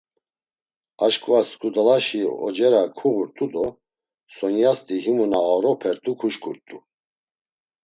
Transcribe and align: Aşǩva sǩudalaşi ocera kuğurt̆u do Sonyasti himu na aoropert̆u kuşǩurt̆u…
Aşǩva 1.05 1.39
sǩudalaşi 1.49 2.21
ocera 2.45 2.83
kuğurt̆u 2.97 3.45
do 3.53 3.65
Sonyasti 4.35 4.95
himu 5.03 5.25
na 5.31 5.39
aoropert̆u 5.49 6.11
kuşǩurt̆u… 6.19 6.77